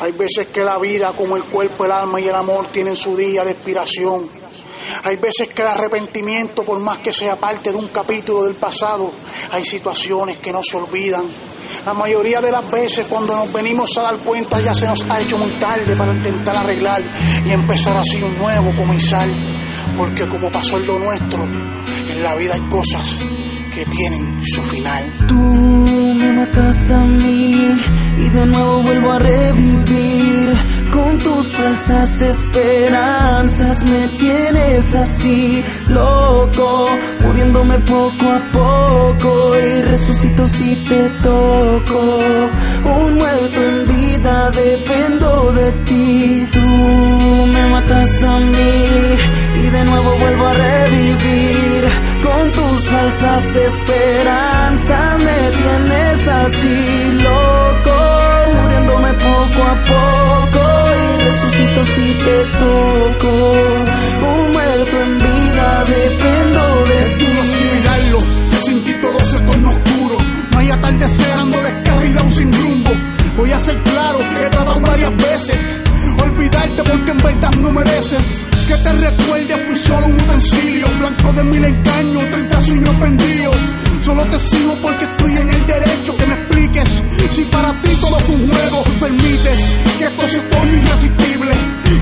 [0.00, 3.16] Hay veces que la vida, como el cuerpo, el alma y el amor, tienen su
[3.16, 4.28] día de expiración.
[5.04, 9.12] Hay veces que el arrepentimiento, por más que sea parte de un capítulo del pasado,
[9.52, 11.24] hay situaciones que no se olvidan.
[11.84, 15.20] La mayoría de las veces cuando nos venimos a dar cuenta ya se nos ha
[15.20, 17.02] hecho muy tarde para intentar arreglar
[17.46, 19.28] y empezar así un nuevo comenzar.
[19.96, 23.18] Porque como pasó en lo nuestro, en la vida hay cosas
[23.74, 25.26] que tienen su final.
[26.40, 27.76] Matas a mí
[28.16, 30.46] y de nuevo vuelvo a revivir.
[30.90, 36.88] Con tus falsas esperanzas me tienes así, loco,
[37.22, 42.00] muriéndome poco a poco y resucito si te toco.
[42.98, 46.66] Un muerto en vida dependo de ti, tú
[47.54, 48.78] me matas a mí
[49.62, 50.79] y de nuevo vuelvo a revivir.
[52.90, 57.96] Falsas esperanzas me tienes así, loco,
[58.62, 60.62] muriéndome poco a poco
[60.98, 63.30] y resucito si te toco.
[64.32, 67.32] Un muerto en vida dependo de ti.
[67.74, 68.20] negarlo,
[68.64, 70.16] sin ti todo se torna oscuro.
[70.50, 72.90] No hay atardecer, ando descarrilado sin rumbo.
[73.36, 75.84] Voy a ser claro, he tratado varias veces.
[76.18, 78.46] Olvidarte porque en verdad no mereces.
[78.66, 80.86] Que te recuerde, fui solo un utensilio.
[80.98, 82.22] Blanco de mil engaños,
[82.70, 83.56] 30 sueños vendidos.
[84.02, 87.02] Solo te sigo porque estoy en el derecho que me expliques.
[87.30, 89.60] Si para ti todo fue un juego, permites
[89.98, 91.52] que esto se torne irresistible.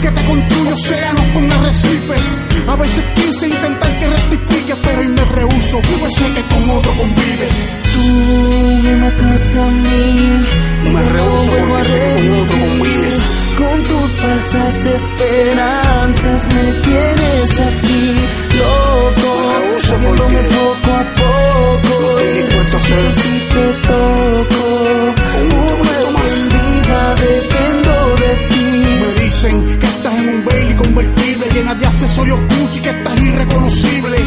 [0.03, 2.27] Que te construyo océanos con arrecifes.
[2.67, 5.81] A veces quise intentar que rectifique, pero hoy me rehuso.
[6.01, 7.53] Pues sé que con otro convives.
[7.95, 8.03] Tú
[8.83, 10.45] me matas a mí
[10.85, 11.05] y Me a
[11.49, 13.15] porque sé que con otro convives.
[13.59, 16.88] Con tus falsas esperanzas me
[32.83, 34.19] que estás irreconocible.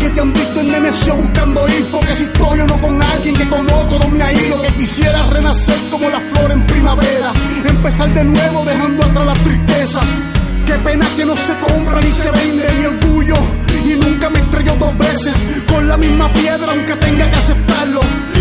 [0.00, 3.34] Que te han visto en Nemesio buscando info, que si estoy o no con alguien
[3.34, 7.32] que como todo me ha ido, que quisiera renacer como la flor en primavera,
[7.64, 10.28] empezar de nuevo dejando atrás las tristezas.
[10.66, 13.36] Qué pena que no se compra ni se vende mi orgullo.
[13.84, 15.36] Y nunca me estrelló dos veces
[15.68, 18.00] con la misma piedra, aunque tenga que aceptarlo.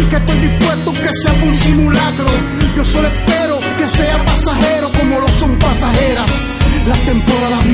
[0.10, 2.30] Que estoy dispuesto que sea un simulacro.
[2.76, 6.32] Yo solo espero que sea pasajero como lo son pasajeras
[6.88, 7.72] las temporadas de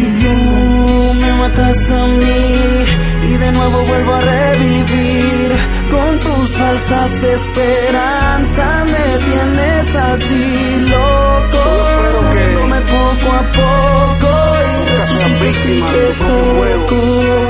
[1.61, 2.85] me matas a mí
[3.29, 5.55] y de nuevo vuelvo a revivir.
[5.89, 11.57] Con tus falsas esperanzas me tienes así, loco.
[11.63, 14.29] Solo que Muriéndome poco a poco
[14.63, 15.85] y resucito
[16.17, 17.40] tu propio juego.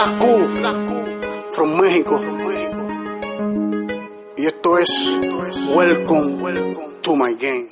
[0.00, 2.18] Black Q from México.
[4.38, 4.88] Y esto es
[5.74, 7.68] Welcome to my game